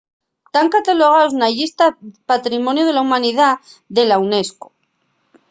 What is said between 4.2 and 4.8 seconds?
unesco